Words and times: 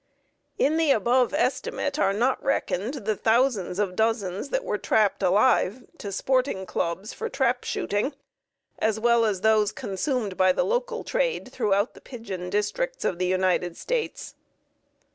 In 0.57 0.77
the 0.77 0.89
above 0.89 1.31
estimate 1.31 1.99
are 1.99 2.11
not 2.11 2.43
reckoned 2.43 2.95
the 3.05 3.15
thousands 3.15 3.77
of 3.77 3.95
dozens 3.95 4.49
that 4.49 4.63
were 4.63 4.81
shipped 4.83 5.21
alive 5.21 5.83
to 5.99 6.11
sporting 6.11 6.65
clubs 6.65 7.13
for 7.13 7.29
trap 7.29 7.63
shooting, 7.63 8.15
as 8.79 8.99
well 8.99 9.25
as 9.25 9.41
those 9.41 9.71
consumed 9.71 10.37
by 10.37 10.53
the 10.53 10.65
local 10.65 11.03
trade 11.03 11.51
throughout 11.51 11.93
the 11.93 12.01
pigeon 12.01 12.49
districts 12.49 13.05
of 13.05 13.19
the 13.19 13.27
United 13.27 13.77
States. 13.77 14.33